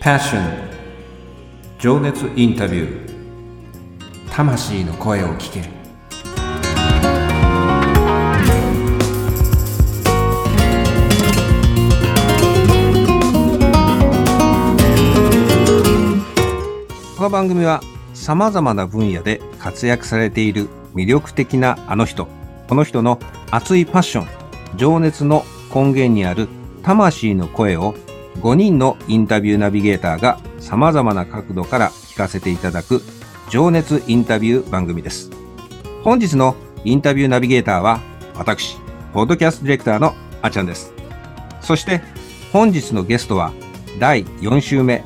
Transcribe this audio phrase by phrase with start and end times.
[0.00, 0.40] Passion.
[1.78, 4.30] 情熱インタビュー。
[4.30, 5.60] 魂の声を聞け。
[5.60, 5.66] る
[17.14, 17.82] この番組は
[18.14, 22.26] さまざまな分野で活躍されている魅力的なあの人
[22.68, 23.20] この人の
[23.50, 24.28] 熱いパッション
[24.78, 26.48] 情熱の根源にある
[26.82, 27.94] 魂の声を
[28.40, 33.02] 5人のインタビューナビゲーターが様々な角度から聞かせていただく
[33.50, 35.30] 情熱インタビュー番組です。
[36.02, 38.00] 本日のインタビューナビゲーターは
[38.34, 38.78] 私、
[39.12, 40.92] ポッドキャストディレクターのあちゃんです。
[41.60, 42.00] そして
[42.52, 43.52] 本日のゲストは
[43.98, 45.04] 第4週目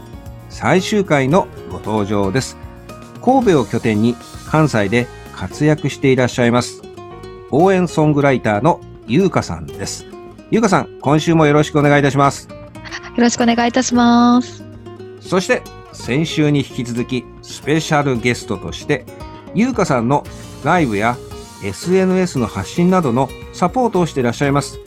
[0.48, 2.56] 最終回のご登場です。
[3.24, 4.14] 神戸を拠点に
[4.46, 6.82] 関西で活躍していらっしゃいます。
[7.50, 10.06] 応援ソングライターのゆうかさんです。
[10.50, 12.48] ゆうかさん、今週もよろしくお願いいたします。
[13.16, 14.64] よろしくお願いいたします。
[15.20, 15.62] そして、
[15.92, 19.06] 先週に引き続き、スペシャルゲストとして、
[19.54, 20.24] ゆうかさんの
[20.64, 21.16] ライブや
[21.62, 24.80] SNS の発信などのサポートをしていらっしゃいます。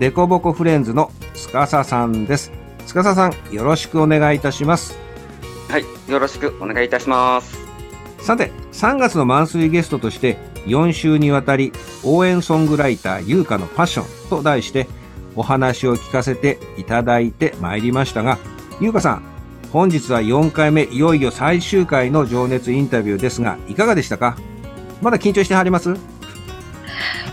[0.00, 2.52] デコボコフレンズの司さんです。
[2.86, 4.98] 司さん、よろしくお願いいたします。
[5.68, 7.58] はい、よろしくお願いいたします。
[8.20, 14.88] さて、3月のマンスリーゲストとして、4週にわたり、応援ソングライター優香のパッションと題して、
[15.38, 18.38] お話を聞かせていただいてまいりましたが、
[18.80, 19.22] ゆうかさん、
[19.72, 24.36] 本日は4回目、いよいよ最終回の情熱インタビューですが、いかがでしたか？
[25.00, 25.94] まだ緊張してはります？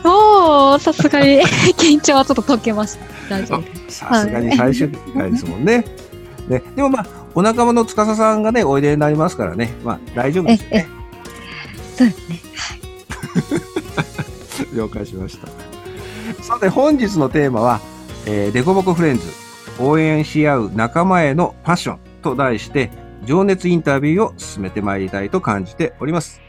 [0.04, 1.42] おお、さすがに
[1.78, 3.06] 緊張はちょっと解けました。
[3.28, 3.64] 大丈夫。
[3.92, 5.84] さすがに最終回ですもんね。
[6.48, 10.88] ね、でもまあ、お仲間の司さんがね、おいでになりますからね、まあ、大丈夫ですね。
[11.98, 12.40] そうですね。
[14.78, 15.48] 了解しました。
[16.44, 17.80] さて、本日のテーマは、
[18.26, 19.24] え、デコボコフレンズ、
[19.80, 22.92] 応援し合う仲間へのパッションと題して、
[23.26, 26.42] 情熱インタビューを進めてまいりたいと感じております。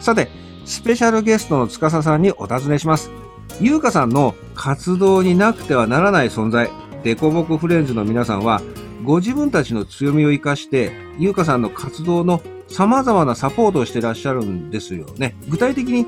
[0.00, 0.28] さて、
[0.64, 3.10] スペシャルゲストの司さんにお尋ねします。
[3.60, 6.70] 優香さんの活動になくてはならない存在、
[7.02, 8.62] デコボコフレンズの皆さんは、
[9.04, 15.36] ご自分たちの強みを生かして、優香さんの活動の様々なサポートをしていらっしゃるんですよね。
[15.48, 16.06] 具体的に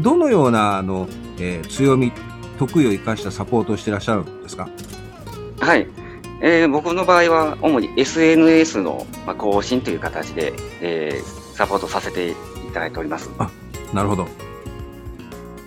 [0.00, 2.12] どのようなあの、えー、強み、
[2.66, 4.68] 得意を生かしたサポートをしていらっしゃるんですか？
[5.60, 5.86] はい。
[6.44, 9.06] えー、僕の場合は主に SNS の
[9.38, 12.34] 更新という形で、えー、サポートさせてい
[12.74, 13.30] ただいております。
[13.38, 13.48] あ、
[13.92, 14.26] なるほど。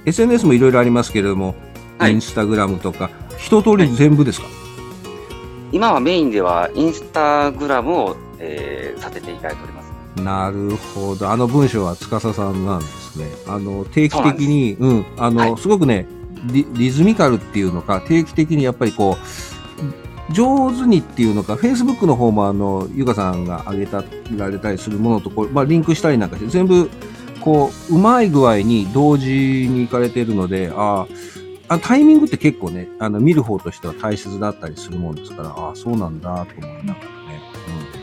[0.05, 1.55] SNS もいろいろありますけれども、
[1.97, 10.21] はい、インスタグラムとか、一通り全部ですか、はい、今はメインではインスタグラムを、えー、させていただいております。
[10.21, 11.29] なるほど。
[11.29, 13.27] あの文章は司さんなんですね。
[13.47, 16.05] あの、定期的に、うん、あの、はい、すごくね
[16.45, 19.17] リ、リズミカルっていうのか、定期的にやっぱりこ
[20.29, 24.03] う、上手にっていうのか、Facebook の方もあの、ゆかさんが上げた、
[24.35, 26.89] られたりするものとこう、まあ、リンクしたりなんかして、全部、
[27.41, 31.07] こう、うまい具合に同時に行かれてるので、あ
[31.67, 37.41] あ、タイミングって結構ね、あの、見る方としては大切だったりするもんですから、ああ、そうなんだと思いながらね、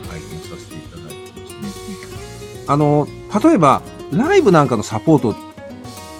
[0.01, 2.65] うん、拝見させていただいてますね。
[2.67, 3.07] あの、
[3.43, 3.81] 例えば、
[4.11, 5.35] ライブなんかのサポートっ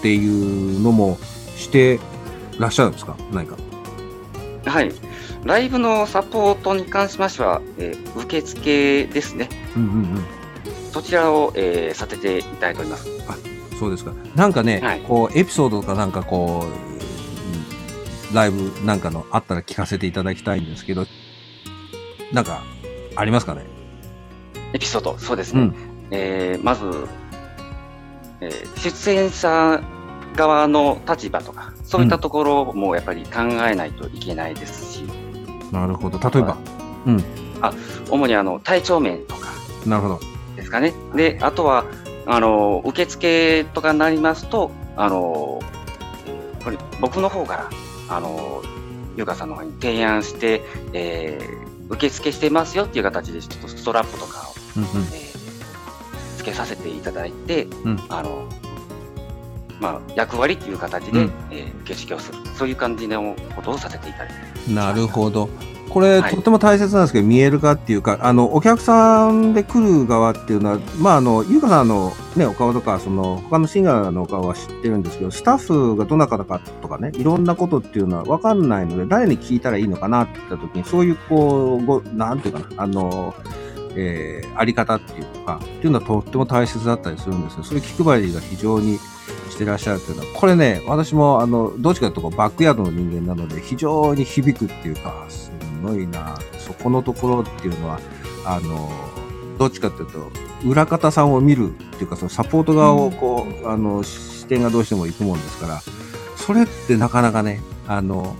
[0.01, 1.17] ていうのも
[1.55, 1.99] して
[2.59, 3.15] らっしゃるんですか？
[3.31, 3.57] 何か。
[4.65, 4.91] はい。
[5.43, 9.49] ライブのサポートに関しましては、えー、受付ですね。
[9.75, 10.25] うんうんうん。
[10.91, 13.09] そちらを、えー、させていただいております。
[13.27, 13.35] あ、
[13.77, 14.13] そうですか。
[14.35, 16.65] なんかね、はい、こう、エピソードとかなんかこ
[18.31, 21.05] う、ライブなんかのあったら聞かせていただきたいんですけど、
[22.31, 22.63] なんか、
[23.15, 23.65] ありますかね？
[24.73, 25.61] エピソード、そうですね。
[25.61, 25.75] うん、
[26.09, 26.85] えー、まず、
[28.41, 29.81] えー、出演者
[30.35, 35.03] 側の立場とか、そういったところもやっぱり考えないといけないですし。
[35.03, 36.17] うん、なるほど。
[36.29, 36.57] 例えば、
[37.05, 37.23] うん。
[37.61, 37.73] あ、
[38.09, 39.49] 主にあの、体調面とか。
[39.85, 40.19] なるほど。
[40.55, 40.93] ですかね。
[41.15, 41.85] で、あとは、
[42.25, 45.61] あの、受付とかになりますと、あの、
[46.63, 47.69] これ、僕の方から、
[48.09, 48.61] あの、
[49.17, 50.61] 優香さんの方に提案して、
[50.93, 58.47] えー、受付してますよっていう形で、ちょっとストラップとかを、うんうん、えー、つけさせていただいて、うん、あの、
[59.79, 64.27] まあ、役割っていう形で、うん、えー、受付をする、そういう感じのことをさせていただい
[64.65, 65.49] てなるほど。
[65.89, 83.35] これ、はい、とても大切なんですけど、見えるかっていうか、あの、お客さんで来る側っていうのは、まあ、あの、ゆうかさんのね、お顔とか、その、他のシンガーのお顔は知ってるんですけど、スタッフがどなたかとかね、いろんなことっていうのは分かんないので、誰に聞いたらいいのかなって言った時に、そういう、こう、ご、なんていうかな、あの、
[83.95, 87.63] えー、あり方っていうか、っていうのはとっても大切だったりするんですよ。
[87.63, 88.97] そういう気配りが非常に
[89.53, 95.51] してらっしゃるっていうのは、これね、私も、あの、どっちかというとバックヤードの人間なので、非常に響くっていうか、す
[95.83, 97.99] ごいな、そこのところっていうのは、
[98.45, 98.89] あの、
[99.59, 100.31] どっちかっていうと、
[100.65, 105.81] 裏方さんを見るっていうか、そのサポート側をこう、あの、視点がどうしても行くもんですから、
[106.35, 108.35] それってなかなかね、あの、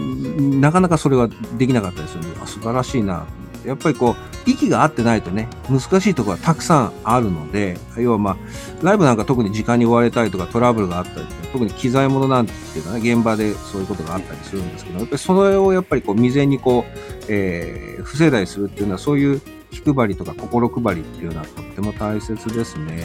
[0.00, 1.28] んなかなかそれは
[1.58, 2.28] できなかったですよね。
[2.42, 3.26] あ素晴らしいな。
[3.64, 8.36] やっぱりこう、息が合ってないとね、難しいところがたくさんあるので、要はまあ、
[8.82, 16.98] ライブなんか特に時間に追われたりとかトラブルがあったりとか、特に機材物なんていうのはね、現場でそういうことがあったりするんですけど、やっぱりそれをやっぱりこう未然にこう、
[17.28, 23.04] えー、防いだりするっていうのは、そういう気配りとか心配りっていうのはとっても大切ですね。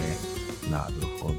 [0.71, 1.37] なるほどね。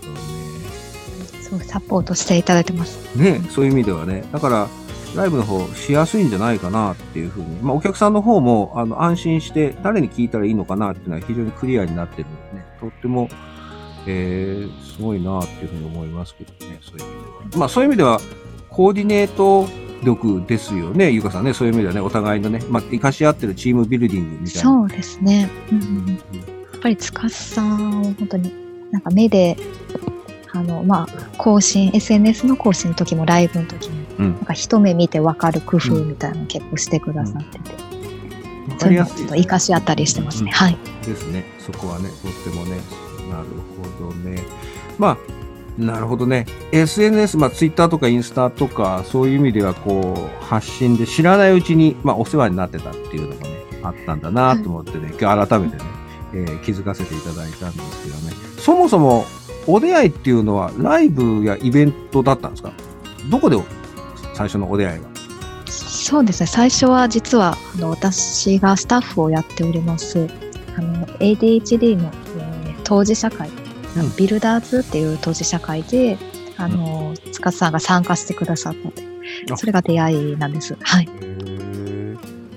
[1.49, 3.17] そう、サポートしていただいてます。
[3.17, 4.25] ね、そういう意味ではね。
[4.33, 4.69] だから、
[5.17, 7.57] ライブの方しやすいんじゃないかなっていうふうに。
[7.63, 13.29] まあ、お客さんの方も、あの、安心して誰に聞いたらいいのかなっていうのは非常にクリアになってるのでね、とっても、
[14.07, 17.59] えー、すごいなっていうふうに思いますけどね、そういう意味では。
[17.59, 18.21] まあ、そういう意味では、
[18.71, 19.69] コーディネート
[20.05, 24.61] 力ですよね、ゆかさんね、そういう意味ではね、お互いのね、まあ、生かし合ってるチームビルディングみたいな。
[24.61, 25.51] そうですね。
[25.73, 26.15] うんうん、や
[26.77, 28.53] っぱり司さんを本当に
[28.91, 29.57] なんか目で
[30.53, 37.77] あのまあ更新 SNS の更新の時もライブの時も、うんなんか一目見て分かる工夫みたいなのを結構してくださってて、わ
[38.77, 40.51] かそういうのちょっと活かし合ったりしてますね。
[40.51, 40.79] うんはい。
[41.07, 41.45] ですね。
[41.59, 42.79] そこはね、とってもね。
[43.31, 43.47] なる
[43.99, 44.43] ほどね。
[44.99, 46.47] まあ、なるほどね。
[46.73, 53.41] SNS、まあ、ツイッターとかインスタとか、そういう意味では、こう、発信で知らないうちに、まあ、お世話になってたっていうのもね、
[53.85, 55.83] あったんだなと思ってね、今日改めてね、
[56.35, 58.33] えー気づかせていただいたんですけどね。
[58.59, 59.25] そもそも、
[59.67, 62.73] お出会いっていうのは、ライブやイベントだったんですか？
[63.31, 63.57] どこで
[64.39, 65.09] 最初のお出会いが。
[65.67, 66.47] そうですね。
[66.47, 70.29] 最初は実はあの私がスタッフをやっております
[70.77, 72.59] あの ADHD の、えー
[72.89, 73.51] 当事者会、
[73.99, 74.17] うん。
[74.17, 76.17] ビルダーズっていう当事者会で、
[76.57, 79.03] あの、塚さんが参加してくださったと
[79.53, 79.57] あ。
[79.59, 80.75] それが出会いなんです。
[80.81, 81.09] はい。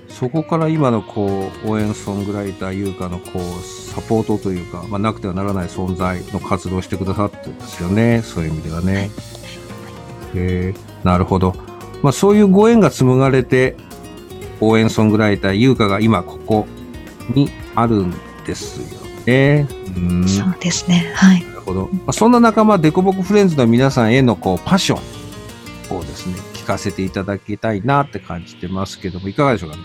[0.08, 8.22] そこから今のこう応援ソングライター優香のこうサポートというか、まあ、なくてはならない存在の活動をしてくださってるんですよね。
[8.22, 9.10] そういう意味ではね。
[10.34, 11.04] へー。
[11.04, 11.52] なるほど、
[12.02, 13.76] まあ、そういうご縁が紡がれて
[14.60, 16.66] 応援ソングライター優香が今ここ
[17.34, 18.14] にあるん
[18.46, 19.66] ですよね。
[19.96, 21.12] うんそうですね。
[21.14, 21.42] はい。
[21.42, 21.88] なるほど。
[21.92, 24.96] まあ、そんな仲間、デコボコフレンズの皆さんへのこうパッショ
[25.94, 29.82] ンをですね、聞かせていただきたいなって感じてますけども、いかがでしょうかね？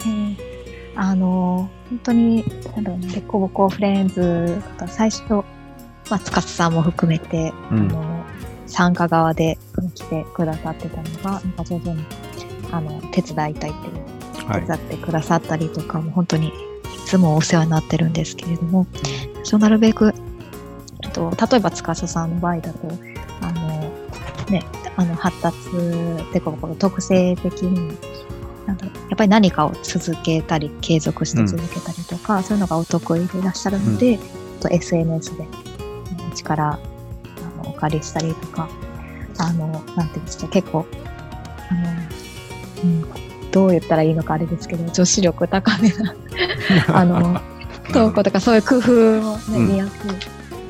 [0.00, 0.50] えー
[0.96, 2.44] あの本当に、
[2.74, 5.44] なんだろうな、デコボコフレンズが最初、ま
[6.10, 8.19] あ、塚さんも含めて、うんあの、
[8.70, 9.58] 参加側で
[9.94, 12.04] 来てくださってたのが、なんか徐々に、
[12.70, 14.66] あの、手伝いたいっていう、はい手。
[14.66, 16.52] 伝ってくださったりとかも、本当にい
[17.06, 18.86] つもお世話になってるんですけれども、
[19.44, 20.14] そうなるべく、
[21.02, 22.78] えっと、例えば司さんの場合だと、
[23.40, 23.68] あの、
[24.50, 24.64] ね、
[24.96, 25.56] あの、発達
[26.32, 27.96] デコボコの特性的に、
[28.66, 34.26] なんだろうやっぱり何かを続けたり、継続して続けたりとか、そういうのがお得意でいらっしゃるので、ちょっ
[34.60, 36.78] と SNS でうん力
[37.80, 38.68] 借りしたりとか、
[39.38, 40.86] あの、なんていうんですか、結構、
[41.70, 41.90] あの、
[42.84, 46.14] うん、どう言ったらいいのかあれですけど、女子力高めな、
[46.94, 47.40] あの、
[47.92, 48.92] 投稿とかそういう工夫
[49.32, 50.10] をね、うん見やすい、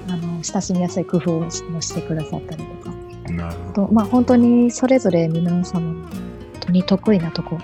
[0.08, 2.90] あの、親しみやすい工夫をしてくださったりとか。
[3.74, 6.10] とまあ本当にそれぞれ皆様の本
[6.58, 7.58] 当に得意なとこ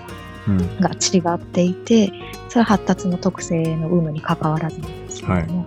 [0.47, 0.57] うん。
[0.79, 2.09] が違っていて、
[2.47, 5.65] それは発達の特性の有無に関わらずなんですけれども、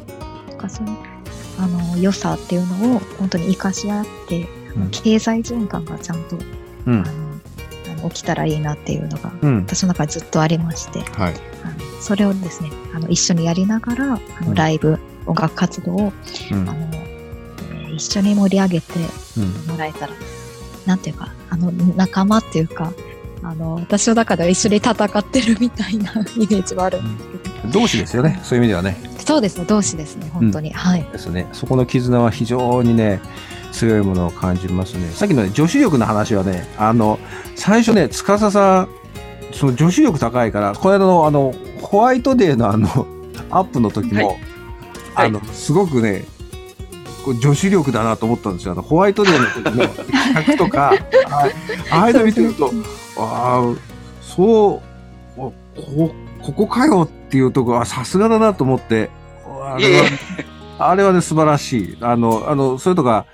[0.51, 0.97] とかそういう
[1.61, 6.37] あの良さっていうのを本当に活かし合って、うん経済循環がちゃんと、
[6.87, 8.09] うんあの。
[8.09, 9.57] 起きたらいいなっていうのがうん。
[9.67, 11.35] 私の中でずっとありまして、はい。
[11.65, 16.13] あのそれをですねあの一緒にやりながらあうんのライブ、音楽活動を
[16.51, 16.73] うんあ。
[16.73, 18.95] の、えー一緒に盛り上げて
[19.37, 19.73] うん。
[19.73, 20.13] もらえたら、
[20.87, 22.93] なんていうか、あの、仲間っていうか、
[23.43, 27.31] あの、私の中では一緒に戦ってるみたいなイメージはあるんです
[27.63, 28.41] けど、同志ですよね。
[28.45, 28.97] そういう意味ではね。
[29.25, 30.73] そうですね、同志ですね、本当に。
[30.73, 31.05] はい。
[31.13, 31.49] ですね。
[31.53, 33.21] そこの絆は非常にね、
[33.73, 35.11] 強いものを感じますね。
[35.11, 37.19] さっきのね、女子力の話はね、あの、
[37.57, 38.89] 最初ね、司さん、
[39.53, 43.07] その女子力高いから、この間のあの、ホワイトデーのあの、
[43.51, 44.39] アップの時も、はい
[45.15, 46.25] あの、すごくね、
[47.41, 48.73] 女子力だなと思ったんですよ。
[48.73, 50.93] あのホワイトデーの時の企画とか、
[51.29, 51.49] あ
[51.91, 52.73] ああいうの見てると、
[53.19, 53.75] ああ、
[54.23, 54.83] そ
[55.37, 59.11] う、おこ、ここかよっていうところ、あ、さすがだなと思って、
[59.63, 60.05] あれは
[60.79, 61.99] あれはね、素晴らしい。
[62.01, 63.27] あの、あの、それとか、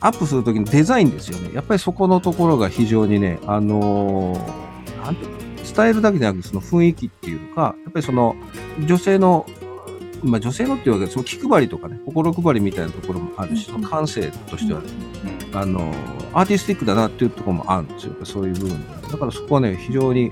[0.00, 1.50] アップするときのデザインですよね。
[1.54, 4.64] やっぱりそこのところが非常にね、あのー
[5.74, 8.36] 伝えるだけじゃなくその雰囲気っていうか、やっぱりその、
[8.86, 9.44] 女性の、
[10.22, 14.80] まあ女性のっていうわけで、その気配りとかね、心配りみたいなところもあるし、その感性としては、
[15.54, 15.92] あの、
[16.32, 18.14] アーティスティックだなっていうところもあるんですよ。
[18.24, 19.08] そういう部分で。
[19.10, 20.30] だからそこはね、非常に、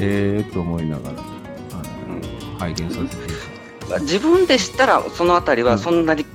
[0.00, 1.22] ええと思いながら、
[2.58, 3.16] 拝見させていた
[3.90, 4.04] だいて。
[4.04, 6.26] 自分でしたら、そのあたりはそんなに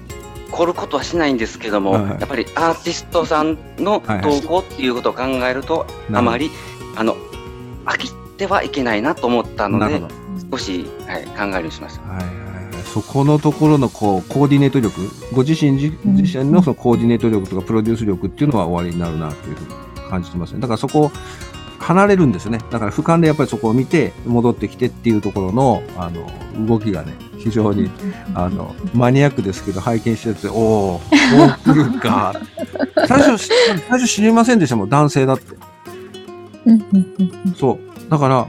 [0.51, 6.51] 凝ることはしないんですけども、はいはいやっぱりアーティストさんのはいはい動向っていうことを考えると、なるほどあまり、
[6.95, 7.15] あの、
[7.85, 10.23] 飽きてはいけないなと思ったので。
[10.51, 12.07] 少し、はい、考えるようにしました。
[12.07, 12.35] はいはい
[12.75, 20.59] はい、そこのところのこうコーディネート力、ご自身自身のそのコーディネート力とかプロデュース力っていうのは終わりになるなというふうに感じてますね。
[20.59, 21.11] だからそこ
[21.83, 22.59] 離れるんですよね。
[22.71, 26.27] だから俯瞰でやっぱりそこを見て戻ってきてっていうところのあの
[26.67, 27.89] 動きがね非常に
[28.35, 30.51] あのマニアックですけど拝見しててお
[30.95, 31.01] お
[31.65, 32.33] そう来るか
[33.07, 33.49] 最初し
[33.89, 35.73] 最初知りませんでしたもん男性だって。
[37.57, 38.09] そう。
[38.09, 38.47] だから、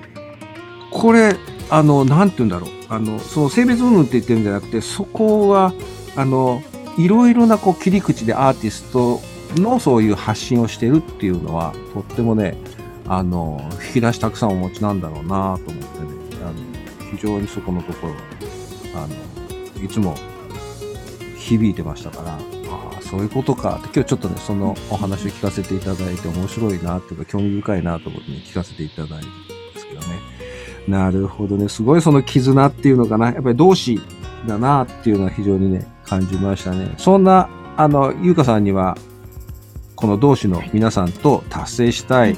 [0.91, 1.37] これ、
[1.71, 2.71] あの、なんて言うんだろう。
[2.89, 5.73] あの、その性別云々って言ってるんじゃなくて、そこは、
[6.17, 6.63] あの、
[6.97, 9.21] いろいろなこう切り口でアーティスト
[9.61, 12.57] のそういう発信をしてるっていうのは、とってもね、
[13.07, 15.85] あの、引き出したくさんお持ちなんだろうなと思ってね、
[16.43, 18.15] あの、非常にそこのところ、
[18.95, 20.15] あの、いつも
[21.37, 22.39] 響いてましたから、あ
[22.99, 29.27] あ、そういうことかって、今日ちょっとね、そのお話を聞かせていただいて面白いなっていうか、興味深いなと思ってね、聞かせていただいたんで
[29.81, 30.07] すけどね。
[30.89, 31.69] なるほどね。
[31.69, 33.27] すごいその絆っていうのかな。
[33.27, 34.01] やっぱり同志
[34.47, 36.95] だなっていうのは非常にね、感じましたね。
[36.97, 38.97] そんな、あの、ゆうかさんには、
[39.95, 42.37] この同志の皆さんと達成したい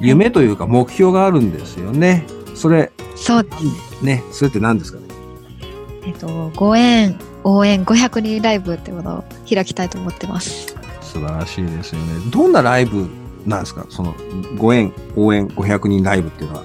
[0.00, 2.26] 夢というか目標があるんですよね。
[2.54, 4.16] それ、そうですね。
[4.16, 5.04] ね、それって何ですかね？
[6.06, 10.74] えっと、ご縁、応援500人ライブってものを開きたいと思ってます。
[11.02, 12.30] 素晴らしいですよね。
[12.30, 13.08] どんなライブ
[13.46, 13.86] なんですか？
[13.90, 14.14] その、
[14.56, 16.64] ご縁、応援500人ライブっていうのは。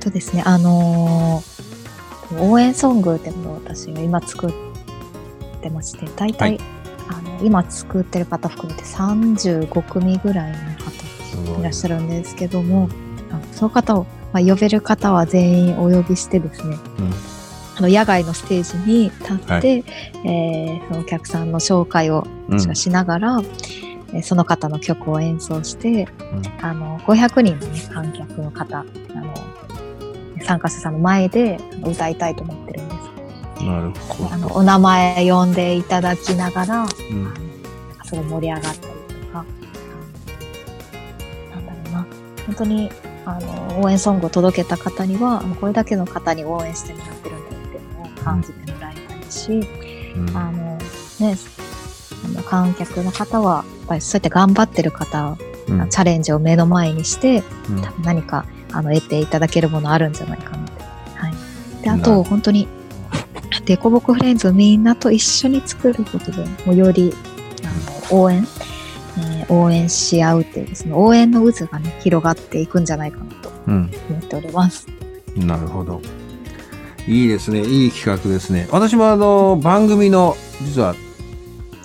[0.00, 1.62] とですね、あのー
[2.40, 4.52] 応援ソングってものを私が今作っ
[5.60, 6.60] てまして、大体、はい
[7.08, 10.90] あの今作ってる方含めて35組ぐらいの方
[11.60, 12.88] いらっしゃるんですけども、
[13.52, 17.10] その方を、まあ、呼べる方は全員お呼びしてですね、うん。
[17.78, 19.60] あの野外のステージに立って、は
[20.24, 22.26] えーそのお客さんの紹介を
[22.74, 23.40] しながら、
[24.12, 26.08] えーその方の曲を演奏して、ん。
[26.60, 28.84] あの500人の、ね、観客の方あ
[29.14, 29.34] の
[30.44, 33.64] 参加者さんの前で歌いたいと思ってるんです。
[33.64, 34.54] なるほあのど。
[34.56, 36.88] お名前呼んでいただきながら、うん。
[38.04, 38.91] すごい盛り上がった
[42.46, 42.90] 本当に
[43.24, 49.52] あの応援ソングを届けた方には、これだけの方に応援してもらってるんだっていうのを感じてもらいたいし、
[50.16, 50.78] うんあの
[51.20, 51.36] ね、
[52.24, 55.36] あの観客の方は、やっぱりそうやって頑張ってる方、
[55.68, 60.82] うんチャレンジを目の前にして、うん多分何かあの得ていただけるものあるんじゃないかなって。
[61.16, 61.82] はい。
[61.82, 62.66] で、あと、本当に、
[63.66, 67.14] デコボコフレンズみんなと一緒に作ることで、もうより、
[67.64, 68.46] あの、応援、
[69.18, 73.90] えー応援し合うっていうですね、応援の渦がね、広がっていくんじゃないかなとうん。
[74.10, 74.86] 思っております。
[75.36, 76.00] なるほど。
[77.06, 77.60] いいですね。
[77.64, 78.68] いい企画ですね。
[78.70, 80.94] 私もあの、番組の、実は、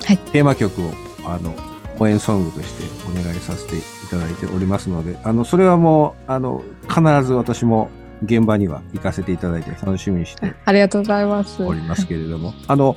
[0.05, 0.91] はいテーマ曲を、
[1.25, 1.53] あの、
[1.99, 7.89] 応援ソングとしてお願いさせていただいておりますので、あの、それはもう、あの、必ず私も
[8.23, 11.63] 現場には行かせていただいて楽しみにしてありがとうございます。
[11.63, 12.95] おりますけれども、あの、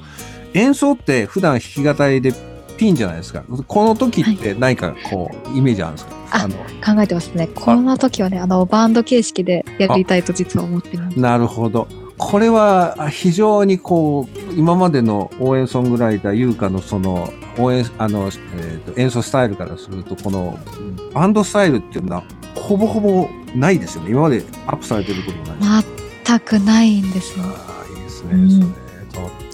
[0.54, 2.32] 演奏って普段弾き語りで
[2.80, 3.44] ピンじゃないですか。
[3.68, 6.16] この時って何かこう、イメージあるんですか？
[6.30, 7.46] あの、考えてますね。
[7.48, 11.20] この時はね、あの、バンド形式でやりたいと実は思ってます。
[11.20, 11.86] なるほど。
[12.16, 20.58] これはあ非常にこう、今までの応援ソングライター、優香のその、応援、あの、えーと演奏スタイルからすると、この、
[21.12, 24.10] バンドスタイルっていうのは、ほぼほぼないですよね。
[24.10, 25.84] 今までアップされてることない。
[26.24, 27.44] 全くないんですよ。
[27.44, 28.30] ああ、いいですね。
[28.32, 28.89] うんそれと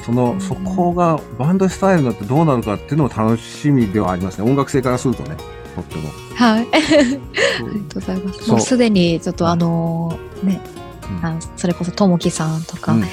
[0.07, 4.49] その、そこがバンドスタイルになってどうなるかっていうのも楽しみではありますね。
[4.49, 5.37] 音楽性からするとね、
[5.75, 6.09] とっても。
[6.37, 6.69] はい。
[6.73, 8.51] ありがとうございます。
[8.51, 10.61] もうすでにちょっとあのね、
[11.11, 13.09] うんあのそれこそともきさんとか、うんね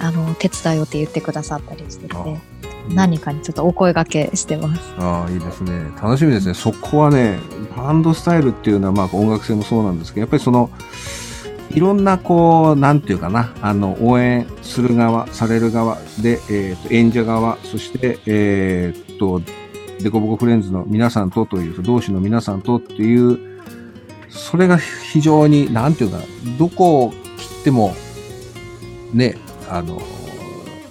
[0.00, 2.40] あの手伝いをって言ってくださったりしてて、あうん
[2.94, 4.94] 何かにちょっとお声掛けしてます。
[4.98, 5.72] ああ、いいですね。
[6.00, 6.54] 楽しみですね。
[6.54, 7.38] そこはね、
[7.76, 10.70] バンドスタイルっていうのは、まあ音楽性もそうなんですけど、やっぱりその、
[11.76, 19.42] いろんなこう、なんていうかな、あの、応援する側、される側で、えっ、と、演者側、そして、えっ、と、
[20.00, 23.60] デコボコフレンズの皆さんとという、同士の皆さんとっていう、
[24.30, 26.24] それが非常に、なんていうかな、
[26.58, 27.16] どこを切
[27.60, 27.94] っても、
[29.12, 29.36] ね、
[29.68, 30.00] あの、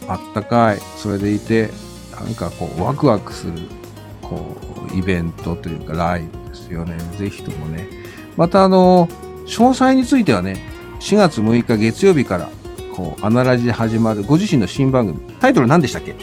[0.07, 1.71] あったかい、それでいて、
[2.11, 3.53] なんかこう、ワクワクする、
[4.21, 4.55] こ
[4.93, 6.95] う、イベントというか、ライブですよね。
[7.17, 7.89] ぜひともね。
[8.37, 9.09] また、あの、
[9.47, 10.74] 詳細についてはね、
[11.05, 12.49] 4月6日月曜日から、
[12.95, 15.19] こう、アナラジで始まるご自身の新番組。
[15.39, 16.15] タイトル何でしたっけ？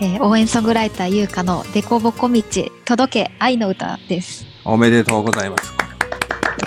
[0.00, 2.42] えー応援ソングライター優香のデコボコ道
[2.84, 4.46] 届け愛の歌です。
[4.64, 5.72] おめでとうございます。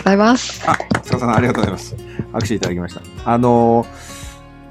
[0.04, 0.70] ざいます。
[0.70, 1.96] あ、塚さんありがとうございます。
[2.34, 3.02] 握手いただきました。
[3.24, 3.88] あのー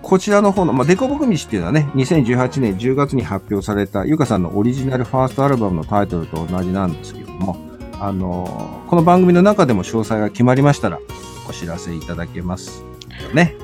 [0.02, 7.56] こちらの方の、まあ、デコボク道っていうのはね、2018年10月に発表されたゆかさんのオリジナルファーストアルバムのタイトルと同じなんですけども、
[8.04, 11.00] あのーこの番組の中でも詳細が決まりましたら、
[11.49, 12.84] お知らせいただけます
[13.20, 13.56] よね。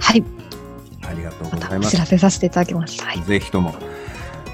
[0.00, 0.24] はい。
[1.02, 1.96] ありがとうございますお知。
[1.96, 3.00] らせさせていただきます。
[3.02, 3.22] はい。
[3.22, 3.74] ぜひとも。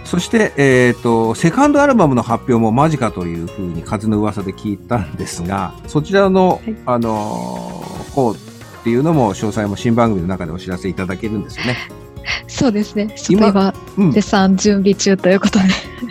[0.05, 8.37] そして、えっ、と、セカンドアルバムの発表も間近というふうに風の噂で聞いたんですが、そちらの、はいあのー方っ
[8.85, 11.77] ていうのも詳細も新番組の中でお知らせいただけるんですよね。
[12.47, 13.13] そうですね。
[13.29, 15.65] 今と今、うん、絶賛準備中ということで。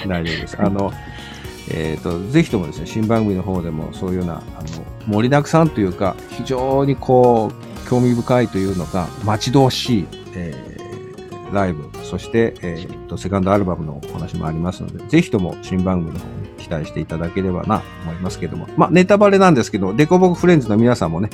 [0.08, 0.58] 大丈夫です。
[0.60, 0.92] あの、
[1.70, 4.68] えっ、と、ぜひともですね、新番組の方でもそういうような、あの、
[5.08, 10.74] 盛りだくさんというか、非常にこう、興味深いというのが、待ち遠しい、えー
[11.54, 18.68] ライブ、そして、えっ、と、セカンドアルバムのお話もありますので、ぜひとも新番組の方に期待していただければな、と思いますけども。
[18.76, 21.30] まあ、ネタバレなんですけど、デコボコフレンズの皆さんもね、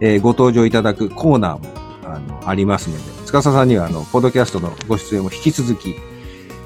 [0.00, 1.68] えーご登場いただくコーナーも、
[2.06, 5.96] あの、ありますので、司さんには、あの、ポッドキャストのご出演も引き続き、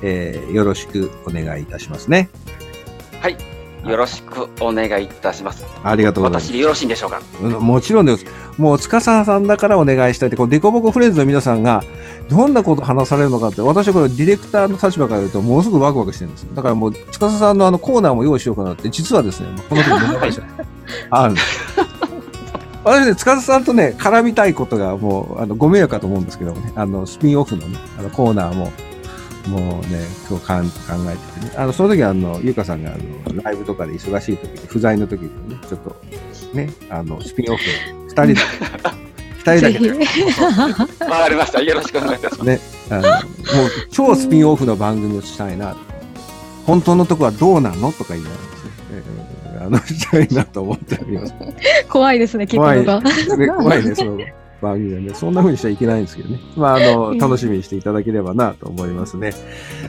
[0.02, 2.28] えーよろしくお願いいたしますね。
[3.20, 3.36] はい。
[3.88, 5.64] よろしくお願いいたします。
[5.84, 6.52] ありがとうございます私。
[6.52, 7.20] でよろしいんでしょうか？
[7.42, 8.24] うんもちろんです。
[8.58, 11.82] もう、司さんだからお願いしたいって、こう、デコボコフレンズの皆さんが、
[12.28, 16.50] どんなこと話されるのかって、私はこれ、ディレクターの立場から言うと、ものすごくワクワクしてるんですよ。
[16.54, 20.66] だからもう、司さんのあの、コーナーも用意しようかなって、実はですね、この時問題じゃない。
[21.10, 21.48] あるんです。
[22.84, 28.72] 私ね、司さんとね、絡みたいことがもう、あの、ご迷惑かと思うんですけどもね、あの、スピンオフのね、あの、コーナーも、
[29.48, 30.76] もうね、今日かん考
[31.10, 32.96] えててね、あの、その時はあの、ゆうかさんがあ
[33.32, 35.96] の、ライブとかで忙しい時に、不在の時にね、ちょっと、
[36.52, 37.62] ね、あの、スピンオフ、
[38.08, 38.34] 二人だけ、
[39.38, 40.22] 二人だけぜひ。
[40.42, 41.62] わかりました。
[41.62, 42.46] よろしくお願いいたします。
[42.46, 43.20] ね、あの、もう
[43.90, 45.76] 超スピンオフの番組をしたいな。
[46.66, 48.42] 本当のとこはどうなのとか言いながら
[48.92, 51.34] えーあの、したいなと思っております。
[51.88, 53.00] 怖いですね、聞くのが。
[53.00, 54.18] ね怖いね、その
[54.60, 55.14] 番組はね。
[55.14, 56.40] そんな風にしちゃいけないんですけどね。
[56.56, 59.32] まあ、あの、うん楽しみにしていただければなと思いますね。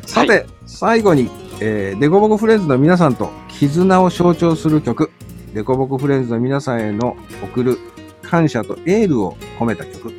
[0.05, 1.29] さて、最後に、
[1.59, 5.11] えーデコボコフレンズの皆さんと絆を象徴する曲、
[5.53, 7.77] デコボコフレンズの皆さんへの送る
[8.21, 10.13] 感謝とエールを込めた曲、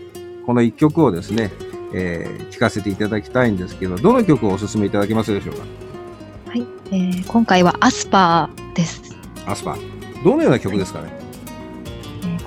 [0.44, 1.52] この一曲をですね、
[1.94, 5.62] えー聞かせていただきたいんですけど、どの曲をお勧めいただけますでしょうか？
[6.46, 9.02] はい、えー今回はアスパーです。
[9.46, 10.24] アスパー。
[10.24, 11.19] どのような曲ですかね、えー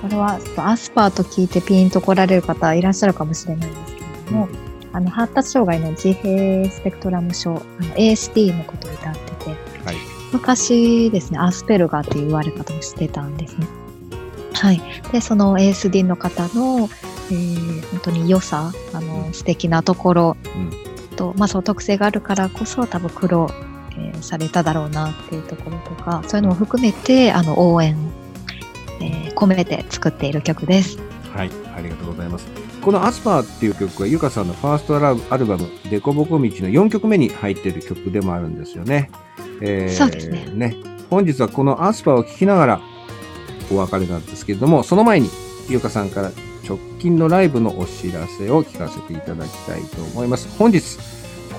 [0.04, 4.48] これはアスパーと聞いてピンと来られる方いらっしゃるかもしれないんですけれども、
[4.92, 7.62] あの発達障害の自閉スペクトラム症、あの
[7.94, 9.50] ASD のことを歌ってて、
[9.86, 9.96] はい
[10.30, 13.66] 昔ですね、アスペルガーって言われ方をしてたんですね。
[14.52, 14.82] はい。
[15.10, 16.90] で、その ASD の方の、
[17.30, 20.36] えー本当に良さ、あの、素敵なところ
[21.16, 23.48] と、まあ、その特性があるからこそ多分苦労、
[23.92, 27.96] えーされただろうなっていうところとか、そういうのも含めて、あの、応援、
[29.00, 30.98] えー込めて作っている曲です。
[31.34, 32.46] はい、ありがとうございます。
[32.80, 39.10] このアスパーっていう曲はゆかさんのファーストアルアルバム、デコボコ道の4曲目に入っている曲でもあるんですよね。
[39.60, 40.76] えーそうですね
[41.10, 42.80] 本日はこのアスパーを聴きながら
[43.70, 45.28] お別れなんですけれども、その前に
[45.68, 46.30] ゆかさんから
[46.66, 50.48] 直近のライブのお知らせを聞かせていただきたいと思います。
[50.58, 50.98] 本日、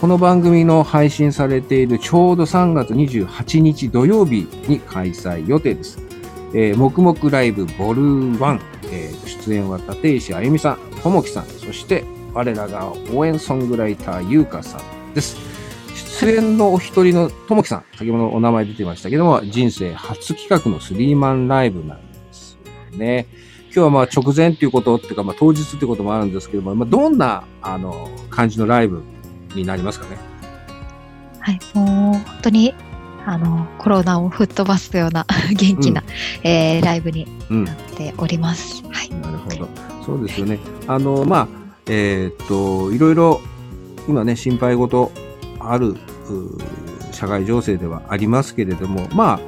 [0.01, 6.04] この番組の配信されているちょうど3月28日土曜日に開催予定です。
[6.57, 8.59] えー、黙々ライブボル1、
[8.91, 15.37] えー出演は立石あゆみさん、ともきさん、そして我らが応援ソングライターゆうかさんです。
[16.19, 22.57] 出演のお一人のともきさん、先ほどお名前出てましたけども、人生初企画のスリーマンライブなんです
[22.91, 23.27] よね。
[23.65, 29.03] 今日はまあ直前っていうことっていうか、まあ当日っていうこともあるんですけども、まあどんな、あの、感じのライブ
[29.53, 30.17] になりますかね？
[31.41, 31.59] はい。
[31.73, 32.73] もう本当に、
[33.25, 35.25] あの、コロナを吹っ飛ばすような
[35.57, 36.03] 元気な、
[36.43, 37.63] えーライブにうん。
[37.65, 38.83] なっております。
[38.91, 39.09] はい。
[39.21, 39.67] なるほど。
[40.05, 40.59] そうですよね。
[40.87, 41.47] あの、まあ、
[41.87, 43.41] えーっと、いろいろ、
[44.07, 45.11] 今ね、心配事
[45.59, 45.97] ある、う
[47.11, 49.39] 社会情勢ではありますけれども、ま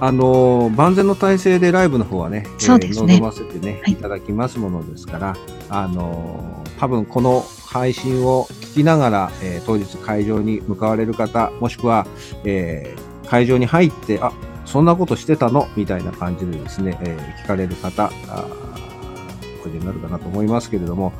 [0.00, 5.36] あ、あの、万全の体制でライブの方はね、そうですね臨ませてね、はいいただきますものですから、
[5.68, 12.06] あの、多分この配信を聞きながら、えー当日会場に向かわれる方、もしくは、
[12.44, 14.32] えー会場に入って、あ、
[14.66, 15.68] そんなことしてたの？
[15.76, 21.12] みたいな感じでですね、えー聞かれる方、あーこれになるかなと思いますけれども、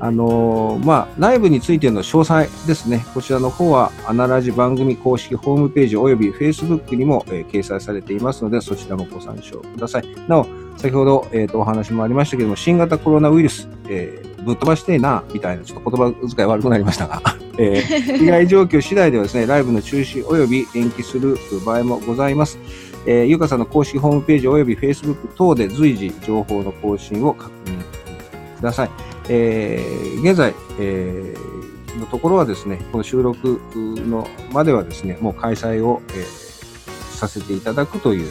[0.00, 3.04] あのーまあ、ライブについての詳細ですね。
[3.12, 10.04] こちらの方は、アナラジ番組公式ホームページ及び Facebook にも、えー掲載されていますので、そちらもご参照ください。
[10.28, 17.22] なお、先ほど、えーとお話もありましたけれども、新型コロナウイルス、えぶっ飛ばしてえな、みたいな、ちょっと言葉遣い悪くなりましたが、
[17.58, 22.58] えー 被害状況次第ではですね、ライブの中止及び延期する場合もございます。
[23.06, 28.90] えー、ゆうかさんの公式ホームページおよび Facebook 等で随時情報の更新を確認ください。
[29.28, 38.28] えー、現在、えー、のところはですね、この収録のまではですね、もう開催を、えー、させていただくという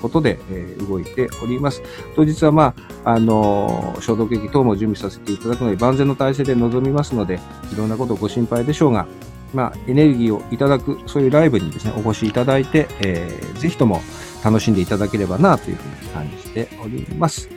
[0.00, 1.82] ことで、えー、動いております。
[2.16, 7.38] 当日はまあ、あのー、消毒液等も準備させていただくので、万全の体制で臨みますので、
[7.72, 9.06] いろんなことをご心配でしょうが、
[9.54, 14.00] まあ、エネルギーをいただく、そういうライブにですね、お越しいただいて、えー、ぜひとも
[14.44, 17.48] 楽しんでいただければな、というふうに感じております。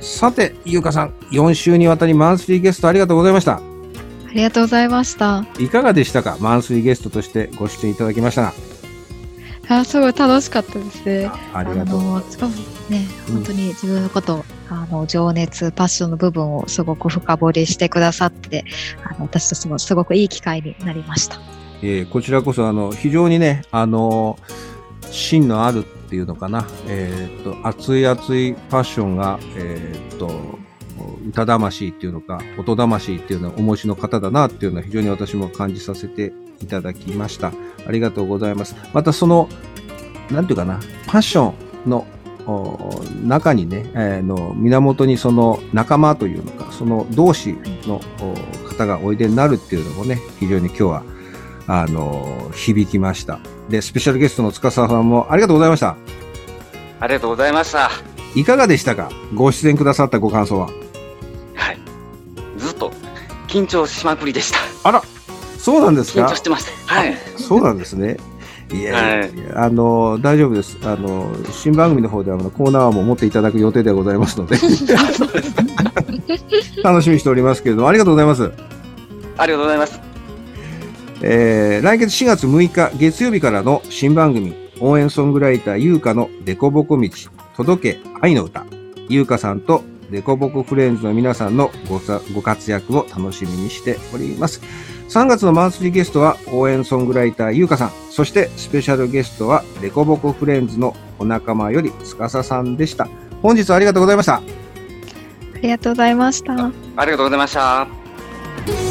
[0.00, 3.56] さて、ゆうかさん、4週にわたりマンスリーゲストありがとうございました。
[4.30, 5.44] ありがとうございました。
[5.58, 6.36] いかがでしたか？
[6.40, 8.54] マンスリーゲストとしてご出演いただきました
[9.70, 11.30] あすごい楽しかったですね。
[11.54, 12.22] ありがとう。
[12.28, 12.54] しかも
[12.88, 18.64] ね、本当に自分のこと、あの、情熱、パッションの部分をすごく深掘りしてくださって、
[19.04, 21.40] あの、私としてもすごくいい機会になりました。
[21.82, 24.40] えー、こちらこそ、あの、非常にね、あの、
[25.12, 30.58] 芯のあるっていうのかな、えー、っと、熱い熱いパッションが、えー、っと、
[31.28, 37.52] 歌魂っていうのか、音魂っていうのはお持ちの方だなっていうのは非常に私も感じさせていただきました。
[37.86, 38.76] ありがとうございます。
[38.92, 39.48] またその、
[40.30, 41.52] なんていうかな、パッショ
[41.86, 42.06] ンの
[43.24, 48.00] 中にね、えー、の源にその仲間というのか、その同士の
[48.68, 51.02] 方がおいでになるっていうのもね、非常に今日は、
[51.66, 53.38] あの、響きました。
[53.68, 55.96] で、スペシャルゲストの塚沢さんもありがとうございました。
[56.98, 57.90] ありがとうございました。
[58.34, 59.10] いかがでしたか？
[59.34, 60.66] ご出演くださったご感想は？
[61.54, 61.78] はい。
[62.58, 62.92] ずっと
[63.48, 64.58] 緊張しまくりでした。
[64.88, 65.02] あら、
[65.62, 66.26] そうなんですか？
[66.26, 66.70] 緊張してました。
[66.94, 67.16] はい。
[67.36, 68.16] そうなんですね。
[68.72, 70.78] いや、はい、あの、大丈夫です。
[70.84, 74.56] あの、新番組の方ではコーナーも持っていただく予定でございますので
[76.84, 78.50] 楽しみにしておりますけれども、ありがとうございます。
[79.36, 80.00] ありがとうございます。
[81.22, 87.08] えー、来月4月6日月曜日からの新番組、応援ソングライター優香のデコボコ道、
[87.56, 88.64] 届け愛の歌、
[89.08, 91.70] 優香さんとデコボコフレンズの皆さんの
[92.34, 94.60] ご活躍を楽しみにしております。
[95.10, 103.08] 3月のマンスリーゲストは応援ソングライター優香さん、そしてスペシャルゲストはデコボコフレンズのお仲間より司さんでした。
[103.42, 104.36] 本日はありがとうございました。
[104.36, 104.42] あ
[105.60, 106.70] りがとうございました。
[106.96, 108.89] ありがとうございました。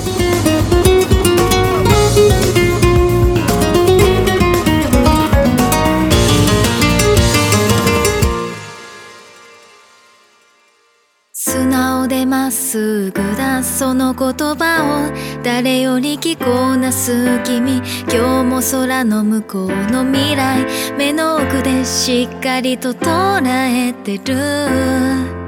[12.20, 17.78] れまっすぐだその言葉を誰より聞こなす君。
[18.12, 20.66] 今日も空の向こうの未来。
[20.98, 25.39] 目の奥でしっかりと捉えてる。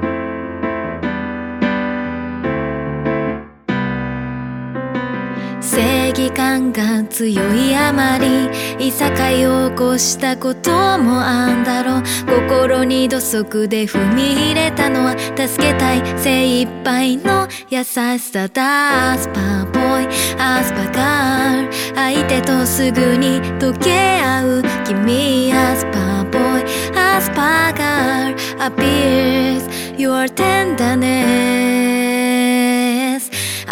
[6.70, 8.48] 感が強いあまり
[8.78, 12.02] いさかいを起こしたこともあんだろう。
[12.48, 19.12] 心に土足で踏み入れたのは助けたい精一杯の優しさだ。
[19.12, 20.06] アスパーボーイ
[20.38, 21.72] アスパガール。
[21.96, 26.96] 相手とすぐに溶け合う君アスパーボーイ。
[26.96, 32.11] アスパーガール appears your tenderness.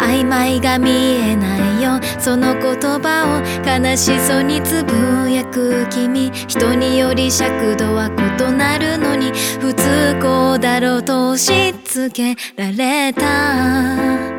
[0.01, 1.99] 曖昧が見えないよ。
[2.19, 2.61] その言
[2.99, 6.31] 葉を悲しそうにつぶやく君。
[6.47, 14.30] 人により尺度は異なるのに不通こうだろうと押し付けられた。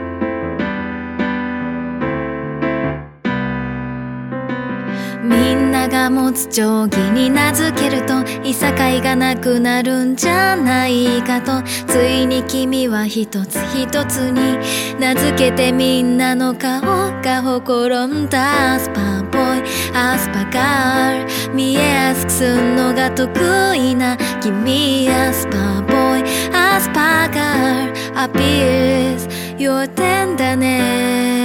[5.88, 11.62] が持つ定規に名付けるといさかいがなくなるんじゃないかと。
[11.86, 14.58] ついに君は一つ一つに
[14.98, 16.82] 名付けてみんなの顔
[17.22, 19.60] がほころんだスパーボー。
[19.60, 19.62] イ
[19.94, 21.54] アスパガール。
[21.54, 23.30] 見えやすくすんのが得
[23.76, 26.20] 意な君アスパーボー。
[26.20, 27.92] イアスパガール。
[28.14, 29.26] Appears
[29.58, 31.41] your tenderness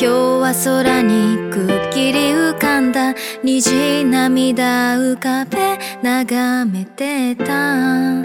[0.00, 3.16] 今日は空にくっきり浮かんだ。
[3.42, 8.22] 虹涙浮かべ眺めてた。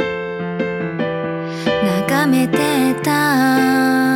[1.90, 4.13] 眺めてた。